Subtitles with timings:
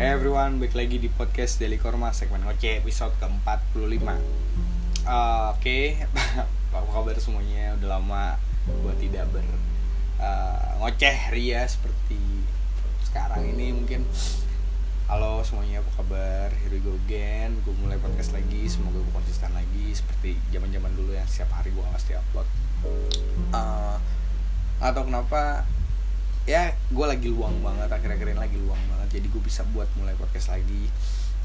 [0.00, 4.08] Hey everyone, balik lagi di podcast Daily Korma segmen ngoceh episode ke-45
[5.04, 6.00] uh, Oke,
[6.72, 7.76] apa kabar semuanya?
[7.76, 9.44] Udah lama gue tidak ber
[10.16, 12.16] uh, ngoceh ria seperti
[13.04, 14.08] sekarang ini mungkin
[15.04, 16.48] Halo semuanya, apa kabar?
[16.48, 20.96] Here we go again Gue mulai podcast lagi, semoga gue konsisten lagi Seperti zaman zaman
[20.96, 22.48] dulu yang setiap hari gue pasti upload
[23.52, 24.00] uh,
[24.80, 25.68] Atau kenapa
[26.48, 30.14] ya gue lagi luang banget akhir-akhir ini lagi luang banget jadi gue bisa buat mulai
[30.14, 30.86] podcast lagi.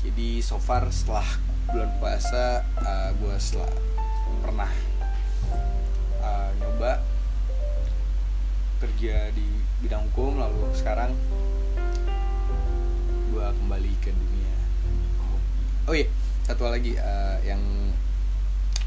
[0.05, 1.25] Jadi so far setelah
[1.65, 3.73] bulan puasa uh, gue setelah
[4.45, 4.69] pernah
[6.21, 7.01] uh, nyoba
[8.77, 9.49] kerja di
[9.81, 11.09] bidang hukum lalu sekarang
[13.33, 14.55] gue kembali ke dunia
[15.89, 16.05] oh iya
[16.45, 17.59] satu lagi uh, yang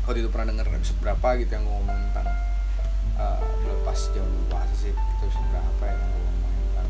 [0.07, 2.31] waktu itu pernah denger episode berapa gitu yang ngomong tentang
[3.19, 3.43] uh,
[3.83, 4.95] pas jam puasa sih?
[4.95, 6.89] Itu berapa ya yang ngomong tentang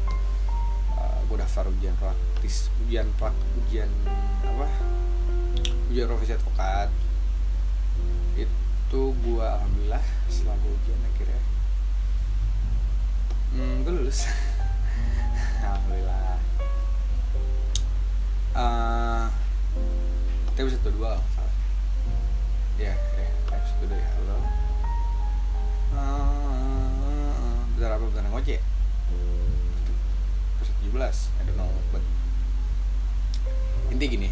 [0.95, 3.35] uh, gue daftar ujian praktis ujian prak
[3.65, 3.91] ujian
[4.45, 4.69] apa?
[5.91, 6.93] Ujian profesi advokat.
[8.37, 11.43] Itu gue alhamdulillah setelah gue ujian akhirnya
[13.53, 14.29] hmm, gue lulus.
[15.65, 16.39] Alhamdulillah.
[18.55, 19.27] Uh,
[20.55, 21.55] tapi satu dua salah.
[22.79, 24.68] Ya ya episode dua ya halo
[27.79, 28.61] bentar apa bentar ngoceh?
[30.59, 32.05] Episode 17 I don't know but
[33.89, 34.29] inti gini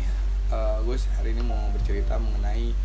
[0.52, 2.76] uh, gue hari ini mau bercerita mengenai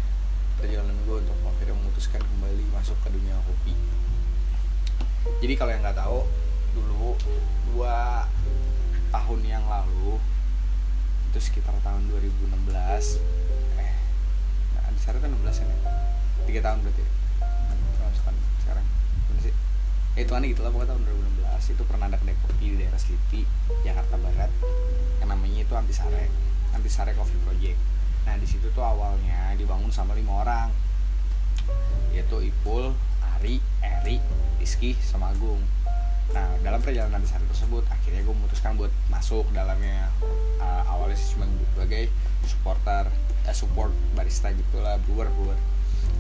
[0.55, 3.73] perjalanan gue untuk akhirnya memutuskan kembali masuk ke dunia kopi.
[5.42, 6.23] Jadi kalau yang nggak tahu
[6.72, 7.19] dulu
[7.73, 8.23] dua
[9.11, 10.16] tahun yang lalu
[11.31, 12.47] itu sekitar tahun 2016
[13.80, 13.95] eh
[14.75, 15.67] nah, kan 16 ya?
[16.47, 17.03] Tiga tahun berarti
[20.16, 23.00] ya itu aneh gitu lah pokoknya tahun 2016 itu pernah ada kedai kopi di daerah
[23.00, 23.42] Selipi
[23.88, 24.52] Jakarta Barat
[25.23, 26.28] yang namanya itu Antisare
[26.76, 27.80] Antisare Coffee Project.
[28.27, 30.67] Nah di situ tuh awalnya dibangun sama lima orang
[32.11, 32.92] yaitu Ipul
[33.39, 34.20] Ari Eri
[34.60, 35.64] Rizky sama Agung.
[36.36, 40.11] Nah dalam perjalanan Antisare tersebut akhirnya gue memutuskan buat masuk dalamnya.
[40.60, 42.11] Uh, awalnya sih cuma sebagai
[42.43, 43.08] supporter
[43.48, 45.58] eh, support barista gitulah brewer brewer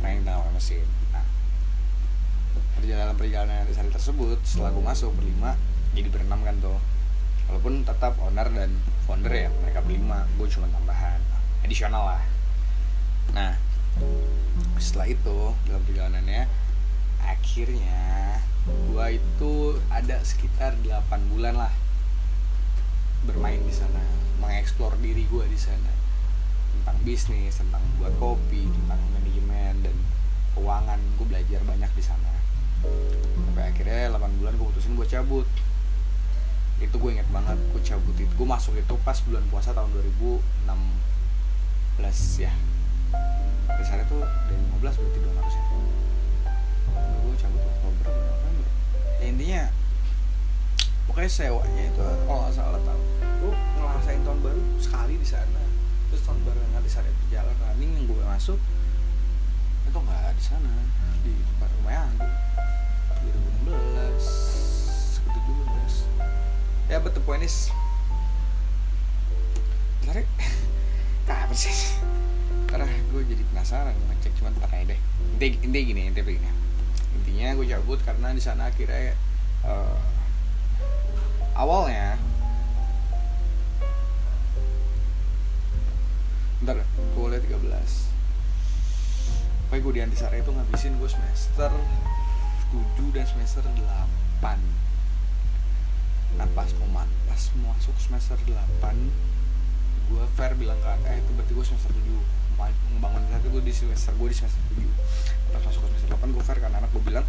[0.01, 0.85] main tengah mesin
[2.81, 5.53] perjalanan perjalanan Antisari tersebut setelah gue masuk berlima
[5.93, 6.81] jadi berenam kan tuh.
[7.45, 8.73] Walaupun tetap owner dan
[9.05, 11.21] founder ya mereka berlima gue cuma tambahan
[11.61, 12.23] additional lah.
[13.37, 13.53] Nah
[14.81, 16.49] setelah itu dalam perjalanannya
[17.21, 19.53] akhirnya gue itu
[19.93, 21.73] ada sekitar 8 bulan lah
[23.29, 24.01] bermain di sana
[24.41, 25.93] mengeksplor diri gue di sana.
[26.81, 29.95] Tentang bisnis tentang buat kopi tentang manajemen dan
[30.57, 32.40] keuangan gue belajar banyak di sana
[32.81, 35.47] sampai akhirnya 8 bulan gue putusin buat cabut.
[36.81, 42.41] Itu gue inget banget gue cabut itu gue masuk itu pas bulan puasa tahun 2016
[42.41, 42.51] ya.
[43.71, 45.63] Di sana tuh dari 15 berarti dong harusnya
[47.21, 48.67] gue cabut Oktober November
[49.21, 49.61] ya, intinya
[51.07, 53.01] pokoknya sewanya itu kalau nggak salah tahu
[53.41, 55.61] gue ngerasain tahun baru sekali di sana.
[56.09, 58.59] Terus tahun baru nggak di sana berjalan running yang gue masuk
[59.85, 60.73] itu nggak di sana.
[61.21, 62.11] Di tempat rumah yang
[66.91, 67.71] 17 ya but the point is
[70.03, 70.27] tarik
[71.27, 71.71] kapan sih?
[72.67, 72.83] Karena
[73.15, 74.99] gue jadi penasaran ngecek cuman aja deh.
[75.39, 76.51] Inti inti gini inti begini.
[77.15, 79.15] Intinya gue cabut karena di sana akhirnya
[79.63, 79.95] uh,
[81.55, 82.19] awalnya
[86.61, 87.57] ntar gue liat 13
[89.71, 93.63] Pokoknya gue di Antisari itu ngabisin gue semester 7 dan semester
[94.43, 94.80] 8
[96.37, 98.51] Nah pas mau, pas masuk semester 8
[100.11, 102.03] Gue fair bilang ke eh itu berarti gue semester 7
[102.95, 104.83] Ngebangun itu gue di semester gue di semester 7
[105.55, 107.25] Pas masuk ke semester 8 gue fair karena anak gue bilang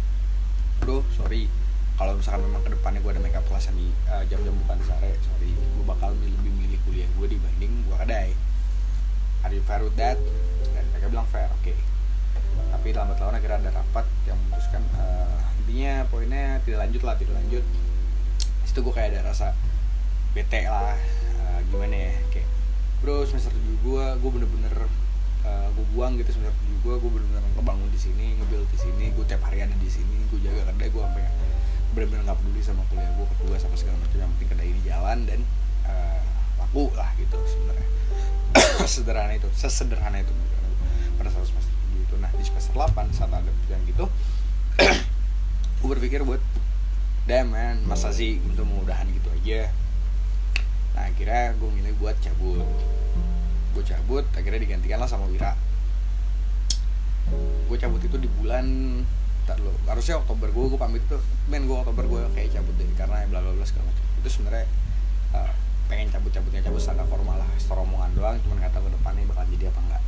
[0.83, 1.47] Bro sorry.
[1.93, 5.15] Kalau misalkan memang ke depannya gue ada makeup class yang di uh, jam-jam bukan sore
[5.23, 5.51] sorry.
[5.55, 8.29] Gue bakal lebih milih kuliah gue dibanding gue kedai.
[9.47, 10.19] Are you fair with that?
[10.75, 11.63] Dan mereka bilang fair oke.
[11.63, 11.77] Okay.
[12.83, 17.33] tapi lambat laun akhirnya ada rapat yang memutuskan uh, intinya poinnya tidak lanjut lah tidak
[17.39, 17.63] lanjut
[18.73, 19.53] situ gue kayak ada rasa
[20.33, 20.97] bete lah
[21.45, 22.49] uh, gimana ya kayak
[23.05, 24.73] bro semester 7 gue gue bener-bener
[25.45, 29.13] uh, gue buang gitu semester 7 gue gue bener-bener ngebangun di sini ngebuild di sini
[29.13, 31.21] gue tiap hari ada di sini gue jaga kedai gue sampai
[31.93, 35.17] bener-bener nggak peduli sama kuliah gue kedua sama segala macam yang penting kedai ini jalan
[35.29, 35.39] dan
[35.85, 36.21] uh,
[36.57, 37.87] laku lah gitu sebenarnya.
[38.89, 40.33] Sederhana itu sesederhana itu
[41.21, 44.05] pada saat semester gitu nah di semester 8 saat ada perjalanan gitu
[45.77, 46.41] gue berpikir buat
[47.25, 47.81] damn man.
[47.87, 49.69] Masa sih untuk mudahan gitu aja.
[50.95, 52.67] Nah akhirnya gue milih buat cabut.
[53.73, 55.57] Gue cabut akhirnya digantikan lah sama Wira.
[57.67, 58.65] Gue cabut itu di bulan
[59.43, 61.21] tak lo harusnya Oktober gue gue pamit tuh.
[61.51, 64.03] Men gue Oktober gue kayak cabut deh karena bla bla bla segala macam.
[64.23, 64.65] Itu sebenarnya
[65.35, 65.53] uh,
[65.91, 67.49] pengen cabut cabutnya cabut secara formal lah.
[67.59, 70.03] Setor omongan doang cuman kata ke depannya bakal jadi apa enggak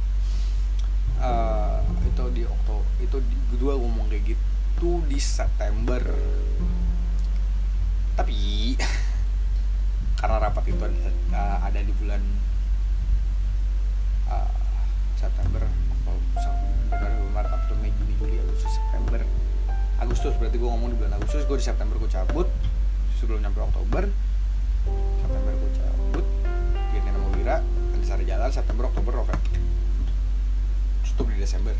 [1.22, 6.04] uh, itu di Oktober itu di gue ngomong kayak gitu di September
[8.16, 8.74] tapi
[10.20, 12.24] karena rapat itu ada, uh, ada di bulan
[14.32, 14.52] uh,
[15.20, 19.20] September Oktober Maret April Mei Juni Juli Agustus September
[20.00, 22.48] Agustus berarti gue ngomong di bulan Agustus gue di September gue cabut.
[23.16, 24.12] Sebelum nyampe Oktober
[25.24, 26.26] September gue cabut
[26.92, 29.56] gini nama Wira nanti sari jalan September Oktober November
[31.16, 31.72] tutup di Desember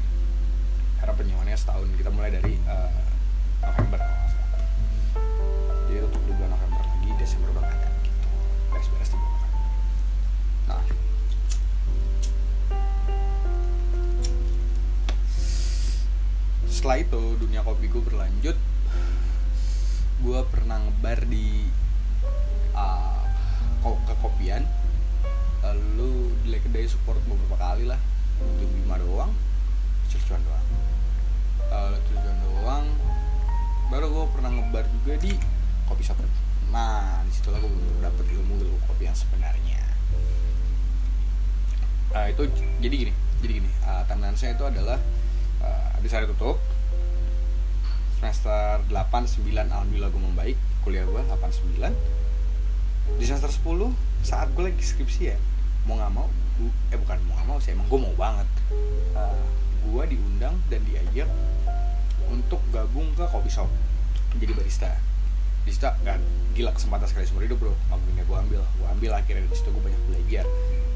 [1.04, 3.04] karena penyewanya setahun kita mulai dari uh,
[3.68, 4.00] November
[6.26, 8.30] di bulan November lagi Desember udah ada gitu.
[8.74, 9.62] Beres-beres di bulan November
[10.66, 10.84] nah.
[16.66, 18.58] Setelah itu dunia kopi gue berlanjut.
[20.26, 21.70] Gue pernah ngebar di
[22.74, 23.22] uh,
[23.82, 24.66] kekopian.
[25.62, 27.98] Lalu di kedai support beberapa kali lah.
[28.38, 29.34] Jam lima doang
[30.10, 30.66] cucuan doang.
[31.70, 32.86] Uh, cucuan doang.
[33.94, 35.34] Baru gue pernah ngebar juga di
[35.86, 36.20] kopi shop.
[36.74, 37.72] Nah di situlah gue
[38.02, 39.82] dapet ilmu ilmu kopi yang sebenarnya.
[42.16, 42.44] Uh, itu
[42.80, 43.70] jadi gini jadi gini.
[43.86, 44.98] Uh, timeline saya itu adalah
[45.62, 46.58] uh, habis hari tutup.
[48.20, 50.58] Semester 8 9 alhamdulillah gue membaik.
[50.82, 52.16] Kuliah gue 8 9
[53.22, 53.94] di semester 10
[54.26, 55.38] saat gue lagi skripsi ya
[55.86, 56.26] mau nggak mau
[56.58, 58.50] gua, eh bukan mau nggak mau sih emang gue mau banget.
[59.14, 59.46] Uh,
[59.86, 61.30] gue diundang dan diajak
[62.34, 63.70] untuk gabung ke kopi shop.
[64.34, 64.90] Menjadi barista
[65.66, 66.18] di situ nggak
[66.56, 67.74] gila kesempatan sekali seumur hidup bro.
[67.92, 70.46] Mungkin gue ambil gue ambil akhirnya di situ gue banyak belajar.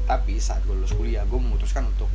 [0.06, 2.08] Tapi saat gue lulus kuliah gue memutuskan untuk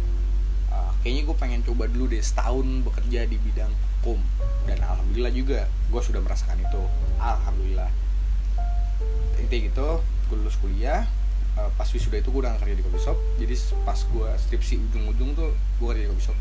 [0.72, 4.24] uh, kayaknya gue pengen coba dulu deh setahun bekerja di bidang hukum
[4.66, 6.82] dan alhamdulillah juga gue sudah merasakan itu.
[7.20, 7.92] Alhamdulillah.
[9.38, 9.88] Intinya gitu
[10.32, 11.06] gue lulus kuliah
[11.60, 13.18] uh, pas wisuda itu gue udah kerja di coffee shop.
[13.38, 16.38] Jadi pas gue skripsi ujung-ujung tuh gue kerja di coffee shop.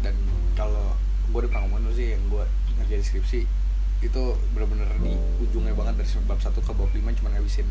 [0.00, 0.16] Dan
[0.56, 0.96] kalau
[1.28, 2.44] gue udah pernah ngomong sih yang gue
[2.80, 3.57] ngerjain skripsi
[3.98, 4.22] itu
[4.54, 7.66] bener-bener di ujungnya banget dari bab satu ke bab lima cuma ngabisin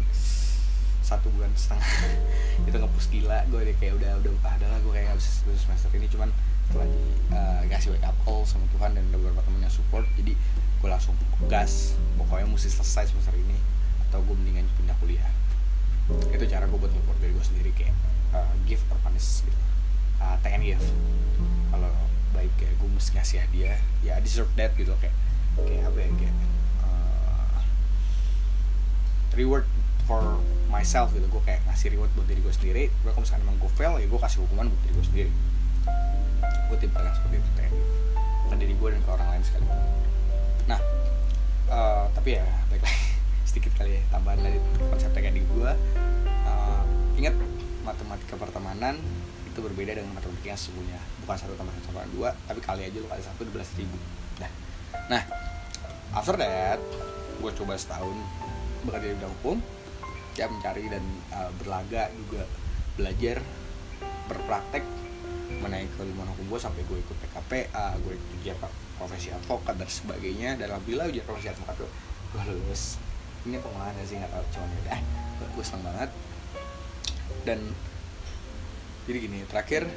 [1.08, 1.88] satu bulan setengah.
[2.68, 6.12] Itu ngepus gila gue udah kayak udah udah ah adalah gue kayak habis semester ini.
[6.12, 6.28] Cuman
[6.68, 7.00] setelah di
[7.32, 10.36] uh, kasih wake up call sama Tuhan dan beberapa temen yang support jadi
[10.84, 11.16] gue langsung
[11.48, 11.96] gas.
[12.20, 13.56] Pokoknya mesti selesai semester ini
[14.12, 15.32] atau gue mendingan pindah kuliah.
[16.12, 17.96] Itu cara gue buat support diri gue sendiri kayak
[18.36, 19.60] uh, give or punish gitu.
[20.20, 20.84] Uh, and give.
[21.72, 21.88] Kalau
[22.36, 23.80] baik kayak gue mesti ngasih hadiah.
[24.04, 25.16] Ya deserve that gitu kayak
[25.66, 26.36] kayak apa ya kayak
[26.84, 27.58] uh,
[29.34, 29.66] reward
[30.06, 30.22] for
[30.70, 31.26] myself gitu.
[31.32, 32.84] Gue kayak ngasih reward buat diri gue sendiri.
[33.02, 35.32] Gue kalau misalkan emang gue fail ya gue kasih hukuman buat diri gue sendiri.
[36.68, 37.74] Gue tipe yang seperti itu kayak
[38.48, 39.68] ke diri gue dan ke orang lain sekali
[40.68, 40.80] nah
[41.72, 43.08] uh, tapi ya baik lagi
[43.50, 44.60] sedikit kali ya tambahan dari
[44.92, 45.72] konsep teknik gue
[46.44, 46.84] uh,
[47.16, 47.36] ingat
[47.88, 49.00] matematika pertemanan
[49.48, 51.02] itu berbeda dengan matematika yang sesungguhnya.
[51.26, 53.98] Bukan satu tambah satu sama dua tapi kali aja lu kali satu dua belas ribu.
[54.38, 54.52] Nah
[55.08, 55.24] nah
[56.16, 56.80] after that
[57.38, 58.16] gue coba setahun
[58.84, 59.58] bekerja di bidang hukum
[60.38, 61.04] ya mencari dan
[61.34, 62.44] uh, berlaga juga
[62.98, 63.38] belajar
[64.28, 64.84] berpraktek
[65.64, 68.58] menaik ke lima hukum gue sampai gue ikut PKPA gue ikut ujian
[68.98, 70.50] profesi advokat dan sebagainya.
[70.58, 71.90] Dan alhamdulillah ujian profesi advokat gue
[72.34, 73.00] gue lulus.
[73.48, 74.18] Ini pengolahan sih?
[74.20, 74.98] Nggak tahu cuman ya
[75.54, 76.10] gue seneng banget.
[77.46, 77.60] Dan
[79.08, 79.88] jadi gini terakhir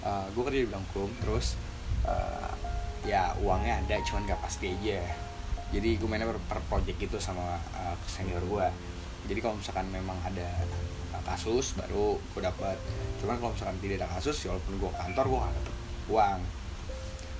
[0.00, 1.60] uh, gue kerja di bidang hukum terus
[3.04, 5.00] ya uangnya ada cuman nggak pasti aja
[5.72, 8.66] jadi gue mainnya per, per project gitu sama uh, senior gue
[9.28, 10.48] jadi kalau misalkan memang ada
[11.24, 12.76] kasus baru gue dapat
[13.20, 15.74] cuman kalau misalkan tidak ada kasus ya walaupun gue kantor gue gak dapet
[16.08, 16.40] uang.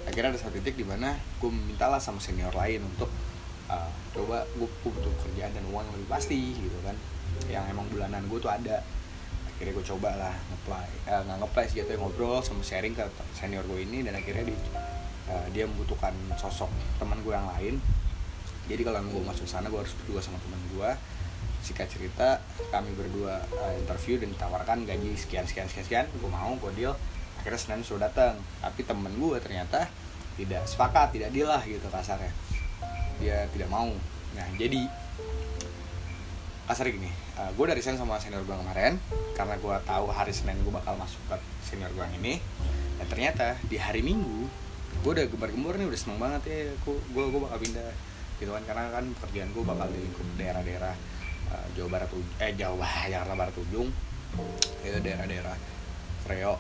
[0.04, 3.08] Akhirnya ada satu titik di mana gue mintalah sama senior lain untuk
[3.68, 6.96] uh, coba gue butuh kerjaan dan uang yang lebih pasti gitu kan.
[7.48, 8.84] Yang emang bulanan gue tuh ada.
[9.48, 13.06] Akhirnya gue coba lah ngeplay eh, nggak ngeplay sih jatuhnya ngobrol sama sharing ke
[13.38, 14.54] senior gue ini dan akhirnya di,
[15.28, 16.68] uh, dia membutuhkan sosok
[17.00, 17.74] teman gue yang lain.
[18.64, 20.90] Jadi kalau gue masuk sana gue harus berdua sama teman gue
[21.64, 26.06] singkat cerita kami berdua uh, interview dan ditawarkan gaji sekian sekian sekian sekian.
[26.20, 26.92] Gue mau gue deal.
[27.40, 28.40] Akhirnya senin sudah datang.
[28.60, 29.88] Tapi temen gue ternyata
[30.34, 32.32] tidak sepakat tidak deal lah gitu kasarnya.
[33.20, 33.92] Dia tidak mau.
[34.36, 34.88] Nah jadi
[36.64, 37.12] kasar gini.
[37.36, 38.96] Uh, gue dari sen sama senior gue kemarin
[39.36, 42.38] karena gue tahu hari senin gue bakal masuk ke senior gue ini
[42.94, 44.46] dan ternyata di hari minggu
[45.04, 46.72] gue udah gembar-gembor nih udah seneng banget ya.
[46.80, 47.92] Gue gue gue bakal pindah
[48.40, 50.94] gitu kan karena kan pekerjaan gue bakal di lingkup daerah-daerah
[51.52, 52.08] uh, Jawa Barat
[52.40, 53.92] eh Jawa Jakarta Barat ujung.
[54.80, 55.56] Itu daerah-daerah
[56.24, 56.56] Freo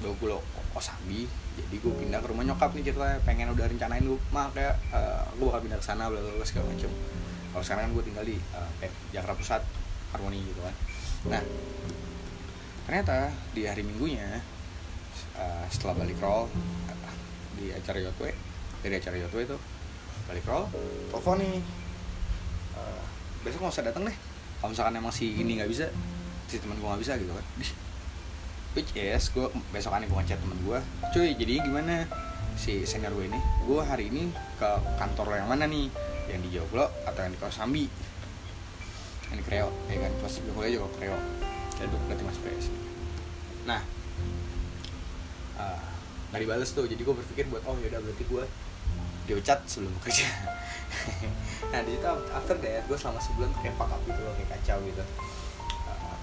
[0.00, 0.36] gue
[0.74, 1.28] Osambi.
[1.54, 5.22] Jadi gue pindah ke rumah nyokap nih ceritanya pengen udah rencanain gue mah kayak uh,
[5.36, 6.88] gue bakal pindah ke sana bla bla segala macem.
[7.52, 8.70] Kalau sekarang kan gue tinggal di uh,
[9.12, 9.62] Jakarta Pusat
[10.16, 10.74] Harmoni gitu kan.
[11.28, 11.42] Nah
[12.84, 14.40] ternyata di hari minggunya
[15.36, 16.48] uh, setelah balik roll
[17.58, 18.30] di acara Yotwe
[18.82, 19.56] dari acara Yotwe itu.
[20.30, 20.64] Balik roll
[21.12, 21.56] telepon nih.
[22.74, 23.02] Uh,
[23.44, 24.16] besok nggak usah datang deh.
[24.60, 25.86] Kalau misalkan emang si ini nggak bisa
[26.48, 27.46] si teman gue nggak bisa gitu kan.
[28.74, 30.78] Which is gue besokan gue ngechat temen gue
[31.14, 32.08] cuy jadi gimana?
[32.54, 35.90] Si senior gue ini gue hari ini ke kantor yang mana nih?
[36.24, 37.84] Yang di Joglo atau yang di Kosambi
[39.30, 40.12] yang di Kreo ya kan?
[40.18, 41.18] Pas gue kuliah juga Kreo.
[41.74, 42.66] Jadi gue berarti masuk PS
[43.64, 43.80] nah
[45.56, 45.80] uh,
[46.34, 48.44] nggak dibales tuh jadi gue berpikir buat oh yaudah berarti gue
[49.30, 50.26] diucat sebelum kerja.
[51.70, 54.82] Nah di situ after that gue selama sebulan kayak fuck up gitu loh kayak kacau
[54.82, 55.04] gitu.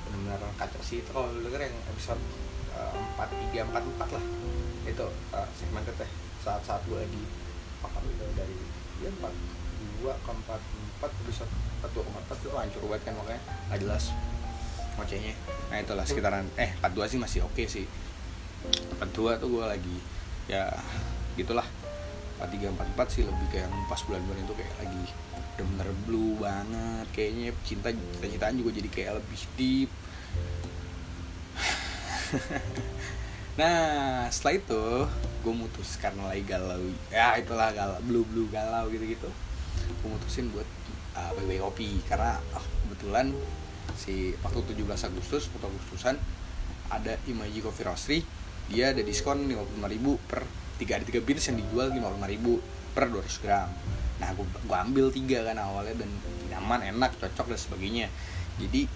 [0.03, 0.99] Benar-benar kacau sih.
[0.99, 2.19] Itu kalau lu denger yang episode
[2.75, 4.23] eh, empat tiga empat empat lah.
[4.83, 6.09] Itu uh, segmen teh
[6.43, 7.23] saat-saat gue lagi
[7.79, 8.57] pakam itu dari
[8.99, 9.33] ya empat
[10.03, 10.61] dua ke empat
[10.99, 13.41] empat episode empat dua ke empat tuh hancur banget kan makanya
[13.71, 14.03] nggak jelas.
[14.99, 15.33] Ngocehnya
[15.71, 17.87] nah itulah sekitaran eh empat dua sih masih oke okay sih
[19.01, 19.97] empat dua tuh gue lagi
[20.45, 20.69] ya
[21.33, 21.65] gitulah.
[22.37, 25.03] Empat tiga empat empat sih lebih kayak yang pas bulan-bulan itu kayak lagi
[25.57, 27.05] bener-bener blue banget.
[27.09, 29.89] Kayaknya cinta cinta-cintaan juga jadi kayak lebih deep.
[33.51, 34.83] Nah setelah itu
[35.43, 36.79] gue mutus karena lagi galau.
[37.11, 39.27] Ya itulah galau blue blue galau gitu gitu
[40.01, 40.67] gue mutusin buat
[41.17, 41.99] uh, PW kopi.
[42.07, 43.35] Karena oh, kebetulan
[43.99, 46.15] si waktu 17 Agustus atau Agustusan
[46.91, 48.19] ada Imaji Coffee Roastery
[48.71, 50.47] dia ada diskon 55 ribu per
[50.79, 52.53] 3 ada 3 beers yang dijual 55 ribu
[52.95, 53.69] per 200 gram.
[54.17, 56.09] Nah gue, gue ambil tiga kan awalnya dan
[56.49, 58.07] nyaman enak cocok dan sebagainya.
[58.57, 58.87] Jadi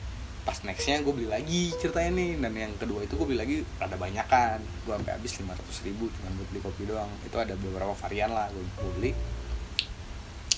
[0.45, 2.31] pas nextnya gue beli lagi ceritanya nih.
[2.39, 4.63] Dan yang kedua itu gue beli lagi ada banyak kan.
[4.87, 7.11] Gue sampai habis 500 ribu cuma buat beli kopi doang.
[7.27, 8.63] Itu ada beberapa varian lah gue,
[8.97, 9.11] beli.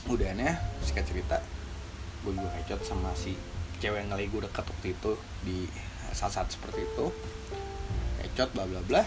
[0.07, 0.55] Udahnya
[0.85, 1.37] singkat cerita
[2.25, 3.35] gue juga kecot sama si
[3.79, 5.11] cewek yang ngelih gue deket waktu itu
[5.45, 5.57] di
[6.11, 7.05] saat-saat seperti itu
[8.37, 9.01] kecot bla bla bla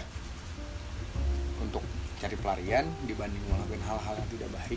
[1.63, 1.79] untuk
[2.19, 4.75] cari pelarian dibanding melakukan hal-hal yang tidak baik.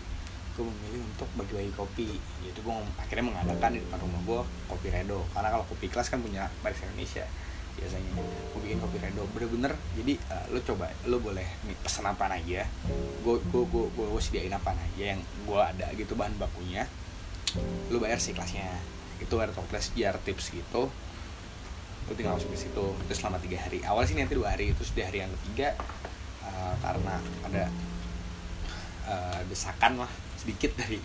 [0.54, 2.22] Gue memilih untuk bagi-bagi kopi.
[2.46, 5.26] Yaitu gue akhirnya mengadakan di depan rumah gue kopi redo.
[5.34, 7.26] Karena kalau kopi kelas kan punya baris Indonesia
[7.74, 8.14] biasanya.
[8.54, 9.26] Gue bikin kopi redo.
[9.34, 12.62] Bener-bener jadi uh, lo coba lo boleh nih pesan apa aja.
[13.26, 15.20] Gue gue gue gue sediain apa aja yang
[15.50, 16.86] gue ada gitu bahan bakunya.
[17.90, 18.70] Lo bayar sih kelasnya.
[19.18, 20.94] Itu ada toples jar tips gitu
[22.04, 22.86] lo tinggal masuk ke situ.
[22.92, 23.80] Itu selama tiga hari.
[23.84, 24.72] Awal sih nanti dua hari.
[24.76, 25.76] Terus di hari yang ketiga
[26.44, 27.14] uh, karena
[27.48, 27.64] ada
[29.08, 31.00] uh, desakan lah sedikit dari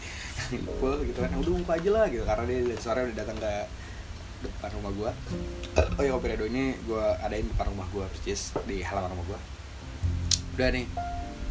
[0.52, 1.32] Ipul gitu kan.
[1.40, 2.24] Udah buka aja lah gitu.
[2.28, 3.54] Karena dia dari sore udah datang ke
[4.40, 5.12] depan rumah gua.
[6.00, 9.40] Oh ya kopi ini gua adain depan rumah gua persis di halaman rumah gua.
[10.56, 10.88] Udah nih.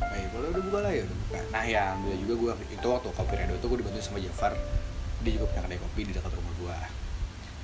[0.08, 1.38] Eh, boleh udah buka lah ya udah buka.
[1.52, 4.52] Nah ya, alhamdulillah juga gue itu waktu kopi redo itu gue dibantu sama Jafar.
[5.20, 6.76] Dia juga punya kedai kopi di dekat rumah gue.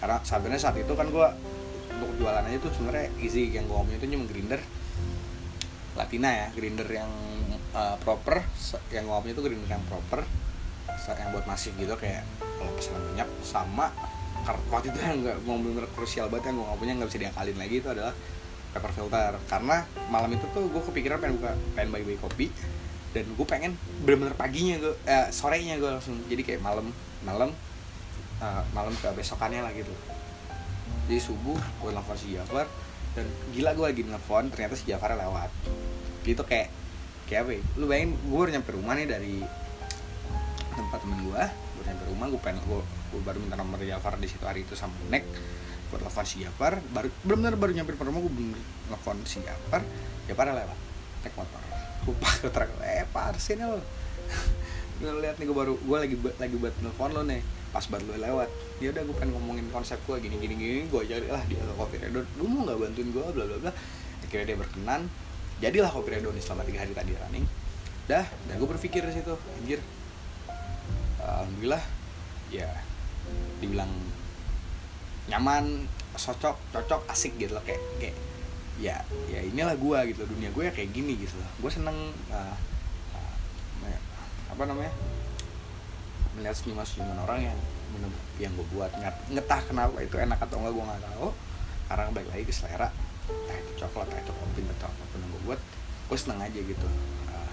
[0.03, 1.29] Karena sebenarnya saat itu kan gue
[1.99, 3.51] untuk jualan aja tuh sebenarnya easy.
[3.51, 4.61] Yang gue ngomongin itu cuma grinder.
[5.95, 7.11] Latina ya, grinder yang
[7.75, 8.43] uh, proper.
[8.91, 10.21] Yang ngomongnya itu grinder yang proper.
[11.05, 13.93] Yang buat masif gitu kayak kalau pesanan banyak sama
[14.45, 17.75] waktu itu yang nggak mau bener krusial banget yang gue ngomongnya nggak bisa diakalin lagi
[17.81, 18.15] itu adalah
[18.73, 19.33] paper filter.
[19.49, 19.77] Karena
[20.09, 22.47] malam itu tuh gue kepikiran pengen buka pengen bagi bagi kopi.
[23.15, 26.17] Dan gue pengen bener-bener paginya gue eh, sorenya gue langsung.
[26.27, 26.89] Jadi kayak malam
[27.25, 27.53] malam
[28.41, 29.93] uh, malam ke besokannya lah gitu
[31.05, 32.65] jadi subuh gue nelfon si Jafar
[33.15, 35.51] dan gila gue lagi nelfon ternyata si Jafar lewat.
[36.25, 36.73] Gitu kayak
[37.29, 37.61] kayak apa ya?
[37.81, 39.37] lu bayangin gue baru nyampe rumah nih dari
[40.75, 44.29] tempat temen gue gue nyampe rumah gue pengen gue, gue baru minta nomor Jafar di
[44.29, 45.25] situ hari itu sama Nek.
[45.93, 49.85] Gue telepon si Jafar baru benar-benar baru nyampe rumah gue bener telepon si Jafar
[50.25, 50.79] Jafar lewat
[51.25, 51.61] naik motor.
[52.05, 53.81] Gue pakai truk eh parsin lo
[55.05, 58.49] gue lihat nih gue baru gue lagi lagi buat telepon lo nih pas baru lewat.
[58.79, 61.75] Ya udah gue pengen ngomongin konsep gue gini gini gini gue cari lah dia ke
[61.75, 62.23] kopi redo.
[62.39, 63.73] Lu mau nggak bantuin gue bla bla bla.
[64.23, 65.11] Akhirnya dia berkenan.
[65.59, 67.47] Jadilah kopi redo nih selama tiga hari tadi running.
[68.07, 69.83] Dah dan gue berpikir di situ anjir.
[71.19, 71.83] Alhamdulillah
[72.55, 72.71] ya
[73.59, 73.91] dibilang
[75.27, 78.15] nyaman cocok cocok asik gitu loh kayak kayak
[78.79, 81.51] ya ya inilah gue gitu dunia gue ya kayak gini gitu loh.
[81.59, 82.55] Gue seneng uh,
[84.55, 84.95] apa namanya
[86.35, 87.59] melihat senyuman orang yang
[88.43, 88.91] yang gue buat.
[89.31, 91.29] Ngetah kenapa itu enak atau enggak gue nggak tahu.
[91.87, 92.89] Karena balik lagi ke selera.
[93.25, 95.61] Entah itu coklat entah itu kopi atau apa pun yang gue buat
[96.05, 96.89] gue seneng aja gitu.
[97.31, 97.53] Uh,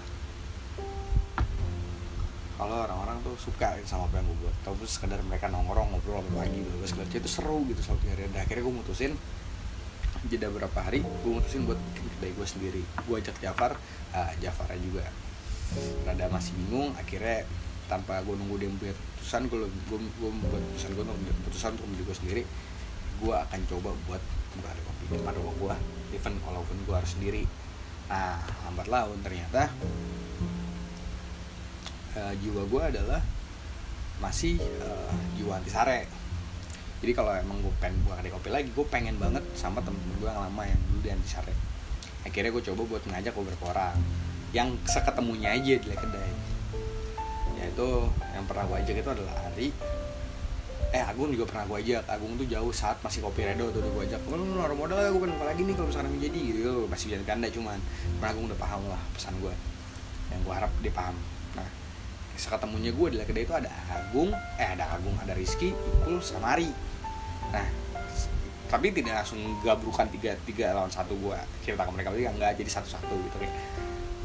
[2.60, 4.54] kalau orang-orang tuh suka gitu sama apa yang gue buat.
[4.66, 8.26] Atau sekedar mereka nongkrong ngobrol sampai pagi gitu segala itu seru gitu satu hari.
[8.28, 9.12] Dan akhirnya gue mutusin
[10.30, 12.82] jeda berapa hari gue mutusin buat bikin kedai gue sendiri.
[13.06, 13.78] Gue ajak Jafar
[14.12, 15.06] uh, Jafarnya juga.
[16.04, 17.48] Rada masih bingung akhirnya
[17.92, 22.04] tanpa gue nunggu dia punya keputusan gue gue gue keputusan gue untuk keputusan untuk menjadi
[22.08, 22.42] gue sendiri
[23.22, 24.22] gue akan coba buat
[24.56, 25.74] buka ada kopi depan rumah gue
[26.16, 27.42] even walaupun gue harus sendiri.
[28.12, 28.36] Nah
[28.68, 29.72] lambat laun ternyata
[32.16, 33.20] uh, jiwa gue adalah
[34.20, 36.06] masih uh, jiwa antisare
[37.02, 40.28] jadi kalau emang gue pengen buka kedai kopi lagi gue pengen banget sama temen-temen gue
[40.30, 41.54] yang lama yang dulu di antisare
[42.22, 43.98] akhirnya gue coba buat ngajak beberapa orang
[44.54, 46.30] yang seketemunya aja di kedai
[47.62, 47.88] yaitu
[48.34, 49.68] yang pernah gue ajak itu adalah Ari.
[50.92, 52.04] Eh Agung juga pernah gue ajak.
[52.10, 54.20] Agung tuh jauh saat masih kopi redo tuh gue ajak.
[54.28, 55.08] Lu naruh modal ya?
[55.14, 57.78] Gue pengen lagi nih kalau misalnya menjadi gitu masih bisa ganda cuman.
[58.18, 59.54] Pernah Agung udah paham lah pesan gue
[60.34, 61.16] yang gue harap dia paham.
[61.56, 61.68] Nah
[62.36, 66.68] seketemunya gue di kedai itu ada Agung eh ada Agung ada Rizky Ipul sama Ari.
[67.54, 67.66] Nah
[68.72, 72.70] tapi tidak langsung gabrukan tiga tiga lawan satu gue cerita ke mereka berarti nggak jadi
[72.72, 73.52] satu satu gitu kayak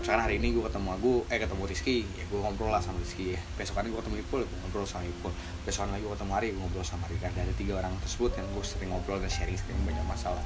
[0.08, 2.08] misalkan hari ini gue ketemu Agung eh ketemu Rizky.
[2.16, 3.36] Ya gue ngobrol lah sama Rizky.
[3.36, 5.36] Ya besokan gue ketemu Ipul gue ngobrol sama Ipul.
[5.68, 7.20] Besokan lagi gue ketemu Ari gue ngobrol sama Ari.
[7.20, 10.40] Kan ada tiga orang tersebut yang gue sering ngobrol dan sharing sering banyak masalah.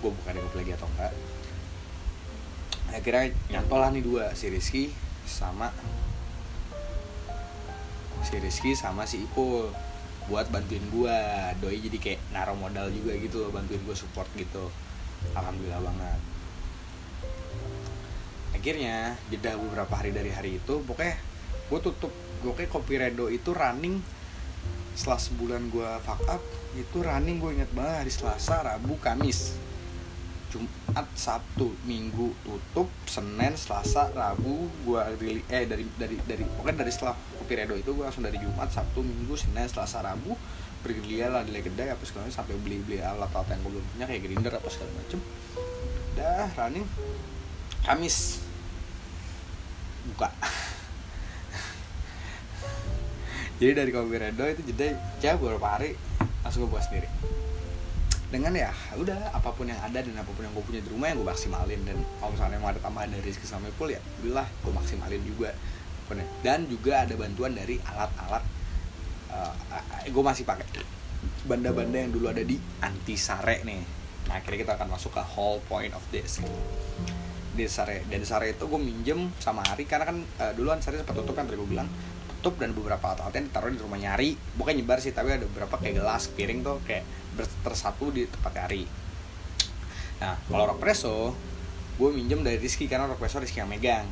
[0.00, 1.12] Gue bukan kopi lagi atau enggak.
[2.88, 4.88] Akhirnya nyantol lah nih dua si Rizky
[5.28, 5.68] sama
[8.24, 9.76] si Rizky sama si Ipul
[10.32, 11.16] buat bantuin gue
[11.60, 14.72] doi jadi kayak naruh modal juga gitu bantuin gue support gitu.
[15.36, 16.31] Alhamdulillah banget
[18.62, 21.18] akhirnya jeda beberapa hari dari hari itu pokoknya
[21.66, 22.14] gue tutup
[22.46, 23.98] gue kayak kopi redo itu running
[24.94, 26.38] setelah sebulan gue fuck up
[26.78, 29.58] itu running gue inget banget hari Selasa Rabu Kamis.
[30.52, 35.08] Jumat Sabtu Minggu tutup Senin Selasa Rabu gua
[35.48, 39.00] eh dari dari dari pokoknya dari setelah kopi redo itu gua langsung dari Jumat Sabtu
[39.00, 40.36] Minggu Senin Selasa Rabu
[40.84, 44.04] bergelia lah di kedai apa segala sampai beli beli alat alat yang gue belum punya
[44.04, 45.18] kayak grinder apa segala macem
[46.20, 46.84] dah running.
[47.88, 48.44] Kamis
[50.10, 50.28] buka.
[53.62, 55.94] Jadi dari kopi redo itu jeda ya beberapa hari
[56.42, 57.06] langsung gue buat sendiri.
[58.32, 61.12] Dengan ya udah apa pun yang ada dan apa pun yang gue punya di rumah
[61.12, 61.80] yang gue maksimalin.
[61.86, 65.50] Dan kalau misalnya mau ada tambahan dari rezeki sama Ipul ya alhamdulillah gue maksimalin juga.
[66.44, 68.44] Dan juga ada bantuan dari alat-alat
[69.32, 69.54] uh,
[70.10, 70.66] gue masih pakai.
[71.46, 73.80] Banda-banda yang dulu ada di antisare nih.
[74.26, 76.42] Nah akhirnya kita akan masuk ke whole point of this
[77.52, 81.36] di sare dan itu gue minjem sama Ari karena kan uh, dulu sare sempat tutup
[81.36, 81.88] kan tadi gue bilang.
[82.40, 84.34] Tutup dan beberapa alat-alatnya ditaruh di rumah nyari.
[84.58, 87.04] Bukan nyebar sih tapi ada beberapa kayak gelas piring tuh kayak
[87.62, 88.84] tersatu di tempat Ari.
[90.24, 91.36] Nah kalau rock preso
[92.00, 94.08] gue minjem dari Rizky karena rock preso Rizky yang megang.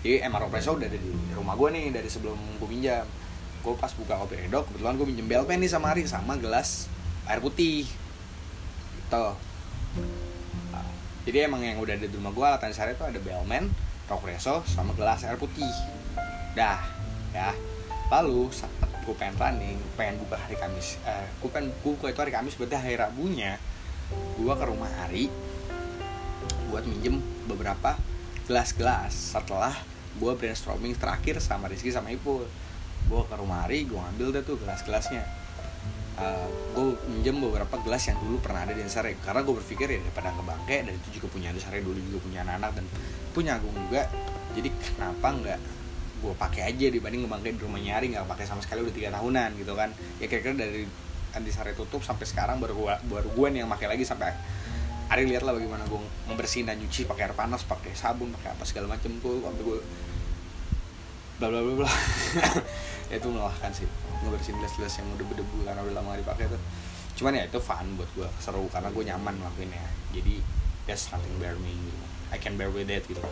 [0.00, 3.04] Jadi emang rock preso udah ada di rumah gue nih dari sebelum gue minjam
[3.66, 6.86] gue pas buka kopi redok kebetulan gue minjem belpen nih sama Ari sama gelas
[7.26, 7.82] air putih.
[8.96, 9.26] Gitu
[11.26, 13.66] jadi emang yang udah ada di rumah gue alat sehari itu ada belmen
[14.06, 15.66] rock preso sama gelas air putih.
[16.54, 16.78] Dah
[17.34, 17.50] ya.
[18.06, 18.70] Lalu saat
[19.02, 22.78] gue pengen running pengen buka hari Kamis eh, gue pengen buka itu hari Kamis berarti
[22.78, 23.58] hari Rabunya
[24.38, 25.26] gue ke rumah Ari
[26.70, 27.18] buat minjem
[27.50, 27.98] beberapa
[28.46, 29.34] gelas-gelas.
[29.34, 29.74] Setelah
[30.22, 32.46] gue brainstorming terakhir sama Rizky sama Ipul.
[33.10, 35.26] Gue ke rumah Ari gue ngambil deh tuh gelas-gelasnya
[36.16, 39.98] uh, gue minjem beberapa gelas yang dulu pernah ada di Ansare karena gue berpikir ya
[40.00, 42.84] daripada ngebangke dan itu juga punya Ansare dulu juga punya anak-anak dan
[43.32, 44.08] punya Agung juga.
[44.56, 45.60] Jadi kenapa nggak
[46.16, 49.50] gue pakai aja dibanding ngebangkain di rumah nyari nggak pakai sama sekali udah tiga tahunan
[49.60, 49.92] gitu kan.
[50.16, 50.88] Ya kira-kira dari
[51.36, 54.32] antisare tutup sampai sekarang baru gua baru gue nih yang pakai lagi sampai
[55.06, 58.66] Ari lihat lah bagaimana gue membersihin dan nyuci pakai air panas pakai sabun pakai apa
[58.66, 59.78] segala macam tuh sampai gue
[61.38, 61.90] bla bla bla bla.
[63.06, 63.86] Ya itu melelahkan sih
[64.24, 66.62] ngebersihin gelas-gelas yang udah berdebu karena udah lama dipakai tuh.
[67.16, 69.88] Cuman ya itu fun buat gue seru karena gue nyaman ngelakuinnya.
[70.12, 70.40] Jadi
[70.84, 71.72] there's nothing bear me.
[72.32, 73.22] I can bear with it gitu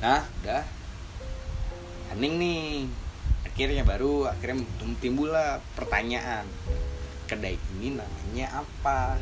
[0.00, 0.64] nah udah
[2.08, 2.88] hening nih.
[3.44, 4.64] Akhirnya baru akhirnya
[4.96, 6.48] timbul lah pertanyaan.
[7.28, 9.20] Kedai ini namanya apa?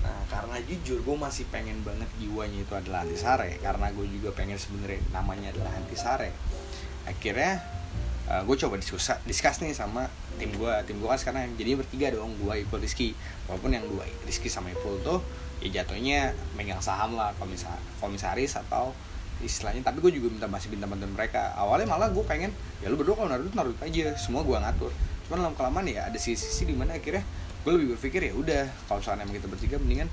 [0.00, 3.60] Nah karena jujur gue masih pengen banget jiwanya itu adalah antisare.
[3.60, 6.32] Karena gue juga pengen sebenarnya namanya adalah antisare
[7.08, 7.62] akhirnya
[8.30, 10.06] uh, gue coba diskus diskus nih sama
[10.38, 13.12] tim gue tim gue kan sekarang jadi bertiga dong gue Ipul Rizky.
[13.50, 15.20] Walaupun yang dua Rizky sama Ipul tuh
[15.62, 17.30] ya jatuhnya megang saham lah
[18.02, 18.90] komisaris atau
[19.42, 19.82] istilahnya.
[19.82, 21.52] Tapi gue juga minta masih minta bantuan mereka.
[21.58, 24.90] Awalnya malah gue pengen ya lu berdua kalau naruh naruh aja semua gue ngatur.
[25.28, 27.22] Cuman dalam kelamaan ya ada sisi-sisi di mana akhirnya
[27.62, 30.10] gue lebih berpikir ya udah kalau misalnya emang kita bertiga mendingan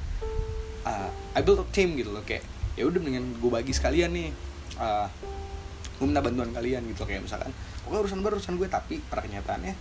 [0.85, 2.21] uh, I build a team gitu loh.
[2.21, 2.45] Kayak
[2.77, 4.29] ya udah mendingan gue bagi sekalian nih
[4.77, 5.07] uh,
[5.99, 7.51] gue minta bantuan kalian gitu kayak misalkan
[7.83, 9.75] pokoknya urusan baru urusan gue tapi pada kenyataannya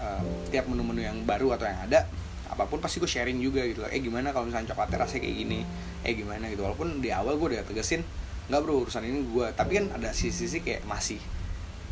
[0.00, 2.08] uh, tiap menu-menu yang baru atau yang ada
[2.48, 3.84] apa pun pasti gue sharing juga gitu.
[3.88, 5.60] Eh gimana kalau misalnya coklatnya rasanya kayak gini?
[6.04, 6.62] Eh gimana gitu?
[6.62, 8.04] Walaupun di awal gue udah tegesin
[8.44, 11.16] nggak bro urusan ini gue tapi kan ada sisi-sisi kayak masih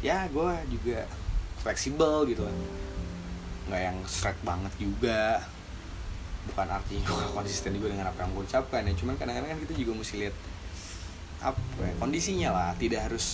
[0.04, 1.08] ya gue juga
[1.64, 2.56] fleksibel gitu kan
[3.72, 5.44] nggak yang straight banget juga.
[6.42, 9.74] Bukan artinya gue konsisten juga dengan apa yang gue ucapkan ya cuman kadang-kadang kan kita
[9.76, 10.34] juga mesti lihat
[11.42, 12.70] apa ya, kondisinya lah.
[12.78, 13.24] Tidak harus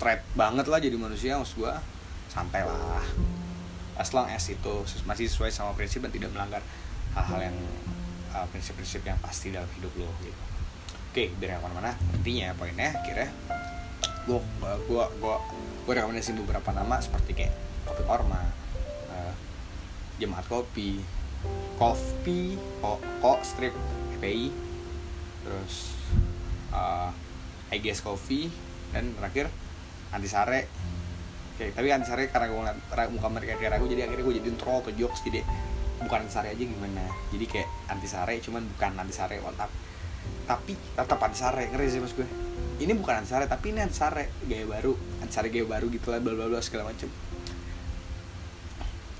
[0.00, 1.74] straight banget lah jadi manusia maksud gue
[2.30, 3.04] santai lah.
[4.00, 6.62] As long as itu masih sesuai sama prinsip dan tidak melanggar
[7.12, 7.56] hal-hal yang
[8.32, 10.42] uh, prinsip-prinsip uh, yang pasti dalam hidup lo gitu.
[11.10, 13.26] Oke dari mana-mana intinya poinnya kira
[14.30, 14.38] gue
[14.86, 15.34] gue gue
[15.84, 18.40] gue rekomendasi beberapa nama seperti kayak kopi korma
[19.10, 19.34] uh,
[20.22, 21.02] jemaat kopi
[21.80, 23.74] kopi kok kok strip
[24.20, 24.52] PI
[25.42, 25.96] terus
[26.70, 27.10] uh,
[27.70, 28.50] I guess coffee
[28.90, 29.46] dan terakhir
[30.10, 30.66] antisare
[31.60, 34.80] Oke, tapi antisare karena gue ngeliat muka mereka kayak ragu jadi akhirnya gue jadi troll
[34.80, 35.44] atau jokes jadi
[36.00, 37.04] bukan antisare aja gimana.
[37.28, 39.68] Jadi kayak antisare cuman bukan antisare otak.
[40.48, 42.24] Tapi tetap antisare ngeri sih mas gue.
[42.80, 44.96] Ini bukan antisare tapi ini antisare gaya baru.
[45.20, 47.12] Antisare gaya baru gitu lah bla bla bla segala macem.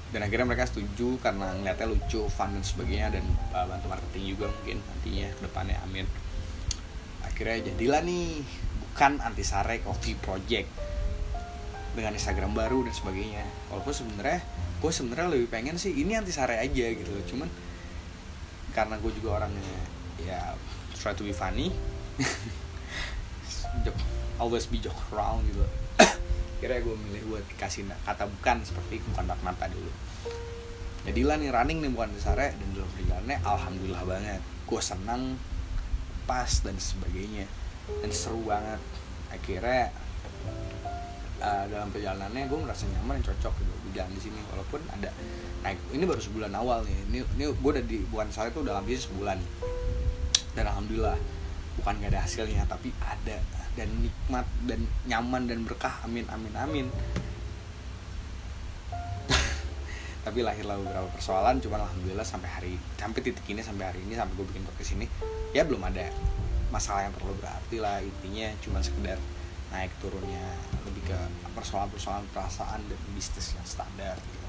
[0.08, 4.48] Dan akhirnya mereka setuju karena ngeliatnya lucu fun dan sebagainya dan uh, bantu marketing juga
[4.48, 6.08] mungkin nantinya ke depannya amin
[7.40, 8.44] akhirnya jadilah nih
[8.84, 10.68] bukan antisare coffee project
[11.96, 13.48] dengan Instagram baru dan sebagainya.
[13.72, 14.44] Walaupun sebenarnya
[14.76, 17.24] gue sebenarnya lebih pengen sih ini anti sare aja gitu loh.
[17.24, 17.48] Cuman
[18.76, 19.72] karena gue juga orangnya
[20.20, 20.52] ya
[21.00, 21.72] try to be funny.
[24.36, 25.64] Always be joke around gitu.
[26.60, 29.88] Kira gue milih buat dikasih kata bukan seperti bukan mata dulu.
[31.08, 34.44] Jadilah nih running nih bukan sare dan dalam perjalanannya alhamdulillah banget.
[34.68, 35.40] Gue senang
[36.30, 37.50] pas dan sebagainya.
[38.06, 38.78] Dan seru banget.
[39.34, 39.90] Akhirnya
[41.42, 44.38] uh, dalam perjalanannya gue merasa nyaman dan cocok gitu jalan di sini.
[44.54, 45.10] Walaupun ada
[45.66, 46.94] naik ini baru sebulan awal nih.
[47.10, 49.42] Ini ini gue udah di bukan saya itu dalam bisnis sebulan.
[50.54, 51.18] Dan alhamdulillah
[51.82, 53.42] bukan gak ada hasilnya tapi ada.
[53.74, 56.06] Dan nikmat dan nyaman dan berkah.
[56.06, 56.86] Amin amin amin
[60.20, 64.36] tapi lahirlah beberapa persoalan cuma alhamdulillah sampai hari sampai titik ini sampai hari ini sampai
[64.36, 65.06] gue bikin podcast ini
[65.56, 66.12] ya belum ada
[66.68, 69.18] masalah yang terlalu berarti lah intinya cuma sekedar
[69.70, 70.44] naik turunnya
[70.82, 71.18] lebih ke
[71.54, 74.48] persoalan-persoalan perasaan dan bisnis yang standar gitu.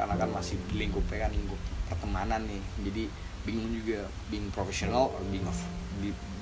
[0.00, 1.60] Karena kan masih lingkupnya kan lingkup
[1.92, 3.04] pertemanan nih jadi
[3.44, 5.56] bingung juga being professional or being of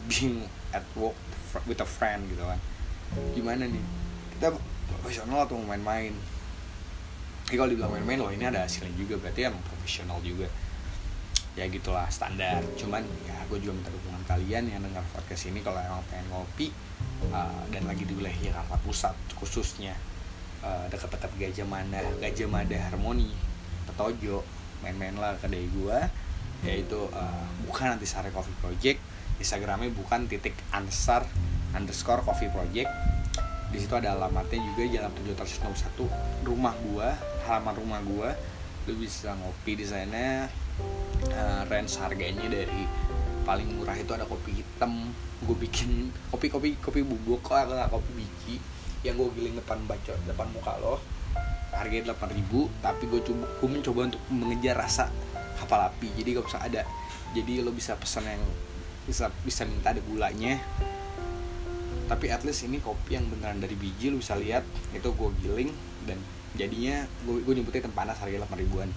[0.06, 1.14] being at work
[1.66, 2.58] with a friend gitu kan.
[3.34, 3.84] Gimana nih?
[4.36, 4.54] Kita
[4.90, 6.14] profesional atau main-main
[7.46, 10.50] Jadi kalau dibilang main-main loh ini ada hasilnya juga berarti emang profesional juga.
[11.54, 12.60] Ya gitulah standar.
[12.74, 16.74] Cuman ya gue juga minta dukungan kalian yang dengar podcast ini kalau emang pengen ngopi
[17.30, 19.94] uh, dan lagi di wilayah Jakarta Pusat khususnya
[20.66, 23.30] uh, dekat-dekat Gajah Mada Gajah Mada Harmoni
[23.86, 24.42] Petojo
[24.82, 25.98] main-main lah kedai gue
[26.66, 28.98] yaitu uh, bukan sare coffee project
[29.36, 31.28] instagramnya bukan titik ansar
[31.76, 32.88] underscore coffee project.
[33.68, 36.04] Di situ ada alamatnya juga jalan tujuh ratus nomor satu
[36.46, 37.12] rumah gua
[37.46, 38.30] halaman rumah gua
[38.86, 40.46] lu bisa ngopi di sana
[41.34, 42.86] uh, range harganya dari
[43.46, 45.10] paling murah itu ada kopi hitam.
[45.42, 48.56] Gue bikin kopi kopi kopi bubuk kok kopi biji
[49.06, 50.98] yang gue giling depan baca depan muka lo.
[51.70, 55.06] Harganya delapan ribu tapi gue coba gue mencoba untuk mengejar rasa
[55.62, 56.10] kapal api.
[56.18, 56.82] Jadi gak usah ada
[57.34, 58.42] jadi lo bisa pesan yang
[59.06, 60.58] bisa bisa minta ada gulanya.
[62.06, 65.70] Tapi at least ini kopi yang beneran dari biji lo bisa lihat itu gue giling
[66.06, 66.18] dan
[66.56, 68.88] jadinya gue gue nyebutnya tempanas harga delapan ribuan.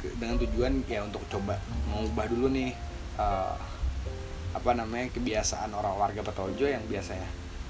[0.00, 1.56] Dengan tujuan ya untuk coba.
[1.88, 2.74] Mengubah dulu nih
[3.16, 3.56] uh,
[4.50, 7.26] apa namanya kebiasaan orang warga Petojo yang biasanya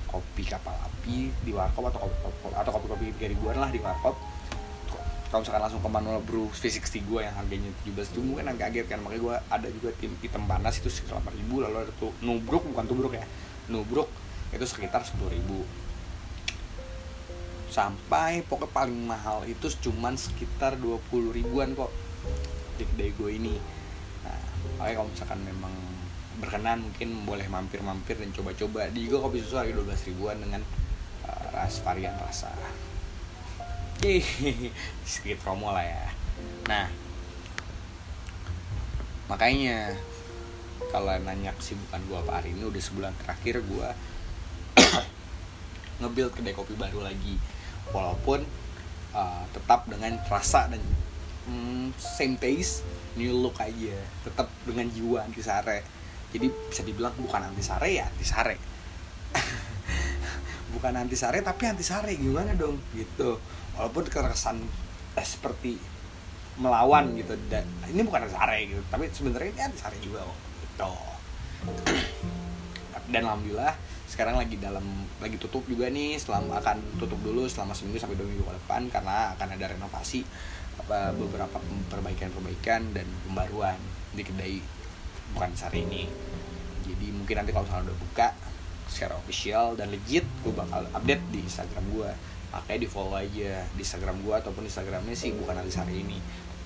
[0.08, 3.78] kopi kapal api di warkop atau kopi, kopi atau kopi kopi tiga ribuan lah di
[3.78, 4.16] warkop.
[5.30, 8.86] Kalau misalkan langsung ke manual brew V60 gue yang harganya 17 ribu mungkin agak kaget
[8.90, 8.98] kan.
[8.98, 12.66] Makanya gue ada juga tim hitam panas itu sekitar 8 ribu lalu ada tuh nubruk
[12.66, 13.22] bukan tubruk ya.
[13.70, 14.10] Nubruk
[14.50, 15.62] itu sekitar 10 ribu
[17.70, 21.88] sampai pokoknya paling mahal itu cuman sekitar 20 ribuan kok.
[22.76, 23.54] Di kedai gue ini.
[24.26, 24.40] Nah
[24.76, 25.74] makanya kalau misalkan memang
[26.40, 28.90] berkenan mungkin boleh mampir-mampir dan coba-coba.
[28.90, 30.60] Di juga kopi susu harga 12 ribuan dengan
[31.24, 32.50] uh, ras varian rasa.
[35.06, 36.04] Sedikit promo lah ya.
[36.66, 36.86] Nah
[39.30, 39.94] makanya
[40.90, 43.88] kalau nanya kesibukan gue apa hari ini udah sebulan terakhir gue
[46.02, 47.38] ngebuild kedai kopi baru lagi
[47.90, 48.42] walaupun
[49.14, 50.82] uh, tetap dengan rasa dan
[51.46, 52.86] hmm, same taste
[53.18, 53.98] new look aja.
[54.26, 56.00] Tetap dengan jiwa anti sare
[56.30, 58.54] jadi bisa dibilang bukan anti sare ya anti sare
[60.78, 62.78] bukan anti sare tapi anti sare gimana dong?
[62.94, 63.38] Gitu.
[63.74, 64.62] Walaupun keresan
[65.18, 65.74] eh, seperti
[66.62, 67.34] melawan gitu.
[67.50, 68.82] Dan ini bukan anti sare gitu.
[68.86, 70.38] Tapi sebenarnya ini anti sare juga kok.
[70.62, 70.92] Gitu.
[73.10, 73.74] Dan alhamdulillah
[74.10, 74.82] sekarang lagi dalam
[75.22, 78.90] lagi tutup juga nih selama akan tutup dulu selama seminggu sampai dua minggu ke depan
[78.90, 80.26] karena akan ada renovasi
[80.82, 83.78] apa beberapa perbaikan-perbaikan dan pembaruan
[84.10, 84.58] di kedai
[85.30, 86.10] bukan sehari ini.
[86.90, 88.28] Jadi mungkin nanti kalau misalnya udah buka
[88.90, 92.10] secara official dan legit gue bakal update di Instagram gue
[92.50, 96.18] makanya di follow aja di Instagram gue ataupun Instagramnya sih bukan nanti hari ini.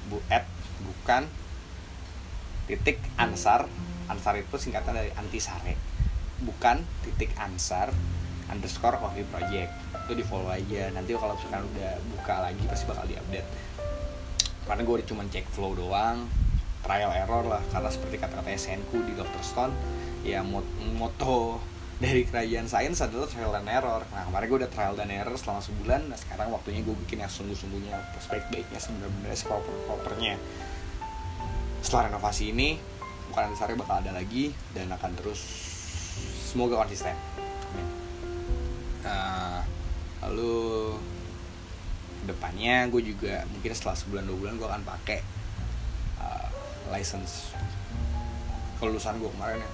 [0.09, 0.49] Bu at
[0.81, 1.29] bukan
[2.73, 3.69] titik ansar.
[4.09, 5.94] Ansar itu singkatan dari anti sare
[6.43, 7.95] bukan titik ansar
[8.51, 9.71] underscore coffee project.
[10.05, 10.91] Itu di follow aja.
[10.91, 13.49] Nanti kalau misalkan udah buka lagi pasti bakal diupdate.
[14.65, 16.27] Karena gue cuma cek flow doang
[16.83, 17.63] trial error lah.
[17.71, 19.43] Karena seperti kata-kata SN ku di Dr.
[19.45, 19.75] Stone
[20.25, 20.41] ya
[20.97, 21.61] moto
[21.95, 24.03] dari kerajaan sains adalah trial dan error.
[24.11, 26.11] Nah kemarin gue udah trial dan error selama sebulan.
[26.11, 30.35] Nah sekarang waktunya gue bikin yang sungguh-sungguhnya prospek baiknya sebenarnya proper-propernya
[31.85, 32.81] setelah renovasi ini
[33.29, 35.74] bukan sari bakal ada lagi dan akan terus
[36.23, 37.17] semoga konsisten.
[39.05, 39.61] Uh,
[40.25, 40.97] lalu
[42.25, 45.21] depannya gue juga mungkin setelah sebulan dua bulan gue akan pakai
[46.17, 46.49] uh,
[46.89, 47.53] license
[48.81, 49.71] kelulusan gue kemarin ya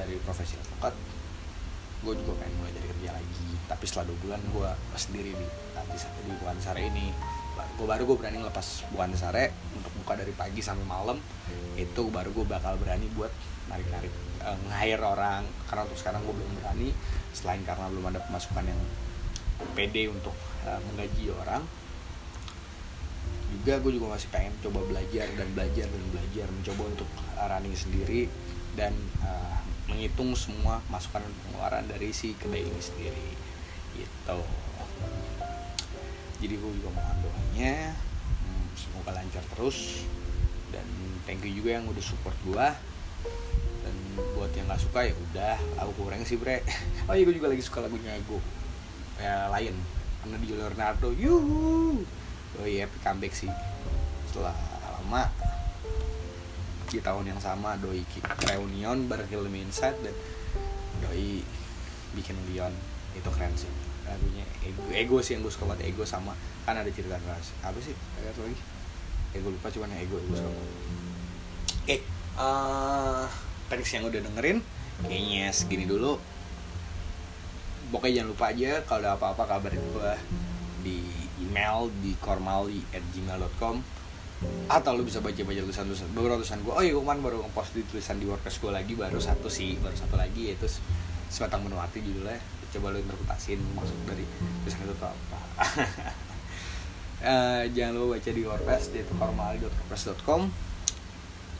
[0.00, 0.96] dari profesi advokat
[2.00, 5.94] gue juga pengen mulai dari kerja lagi tapi setelah dua bulan gue sendiri di nanti
[6.56, 7.12] di sare ini.
[7.78, 11.20] Gue baru gue berani ngelepas bukan sare untuk buka dari pagi sampai malam.
[11.78, 13.30] Itu baru gue bakal berani buat
[13.70, 14.10] narik-narik
[14.44, 16.90] uh, nge-hire orang karena untuk sekarang gue belum berani.
[17.34, 18.80] Selain karena belum ada pemasukan yang
[19.74, 20.34] pede untuk
[20.66, 21.62] uh, menggaji orang
[23.48, 27.76] juga gue juga masih pengen coba belajar dan belajar dan belajar mencoba untuk uh, running
[27.76, 28.28] sendiri
[28.76, 28.92] dan
[29.24, 33.28] uh, menghitung semua masukan dan pengeluaran dari si kedai ini sendiri.
[33.96, 34.38] Gitu.
[36.38, 40.04] Jadi gue juga mohon doanya hmm, semoga lancar terus.
[40.68, 40.84] Dan
[41.24, 42.66] thank you juga yang udah support gue
[44.58, 46.60] yang nggak suka ya udah aku kurang sih bre.
[47.08, 48.40] Oh iya gue juga lagi suka lagunya gue
[49.18, 49.74] ya lain
[50.24, 51.08] karena di Leonardo.
[51.14, 52.02] Yuhu
[52.58, 53.50] oh iya comeback sih.
[54.28, 54.54] Setelah
[54.98, 55.30] lama
[56.88, 58.02] di tahun yang sama doi
[58.48, 60.14] reunion bareng Film Inside dan
[61.06, 61.40] doi
[62.18, 62.74] bikin Leon.
[63.16, 63.70] Itu keren sih
[64.04, 64.44] lagunya.
[64.66, 66.36] Ego, ego sih yang gue suka banget ego sama
[66.68, 67.56] kan ada cerita keras.
[67.64, 67.96] Apa sih?
[68.20, 68.58] Ada lagi?
[69.32, 70.98] Ego lupa cuman ego ego banget
[71.88, 72.04] oke
[72.36, 73.24] uh,
[73.68, 74.58] thanks yang udah dengerin
[75.06, 76.18] kayaknya segini dulu.
[77.88, 80.12] Pokoknya jangan lupa aja kalau ada apa-apa kabarin gue
[80.84, 80.98] di
[81.40, 83.76] email di kormali@gmail.com
[84.70, 88.22] atau lu bisa baca-baca tulisan-tulisan beberapa tulisan gue oh iya kemarin baru ngepost di tulisan
[88.22, 90.70] di WordPress gue lagi baru satu sih baru satu lagi yaitu
[91.28, 92.40] sebatang menuati judulnya.
[92.68, 94.24] Coba lu interpretasiin maksud dari
[94.64, 95.38] tulisan itu apa.
[97.24, 100.67] Uh, jangan lupa baca di WordPress di kormali.wordpress.com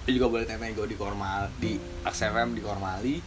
[0.08, 3.20] lu juga boleh tanya gue di kormal di aksrm di kormali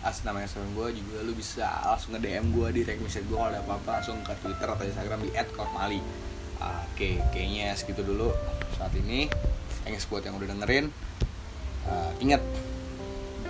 [0.00, 3.36] as nama Instagram gue juga lu bisa langsung nge DM gue di direct message gue
[3.36, 6.00] kalau ada apa-apa langsung ke Twitter atau Instagram di @kormali.
[6.62, 8.30] Oke, kayaknya segitu dulu
[8.78, 9.26] saat ini.
[9.82, 10.94] Thanks buat yang udah dengerin.
[11.90, 12.38] Uh, ingat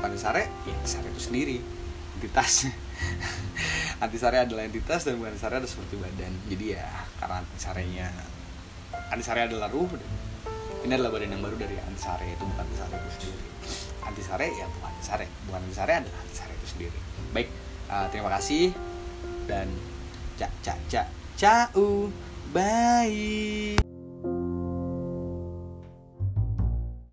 [0.01, 1.61] bukan sare, ya sare itu sendiri
[2.17, 2.73] entitas.
[4.05, 6.33] antisare adalah entitas dan bukan sare adalah seperti badan.
[6.49, 6.89] Jadi ya
[7.21, 8.09] karena antisarenya
[9.13, 9.93] antisare adalah ruh.
[10.87, 13.43] Ini adalah badan yang baru dari antisare itu bukan antisare itu sendiri.
[14.07, 16.99] Antisare ya bukan antisare bukan antisare adalah antisare itu sendiri.
[17.35, 17.49] Baik
[17.91, 18.71] uh, terima kasih.
[19.51, 19.67] Dan
[20.39, 22.07] cak cak cak cau
[22.55, 23.96] bye